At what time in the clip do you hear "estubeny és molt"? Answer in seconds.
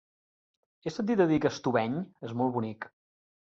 1.57-2.59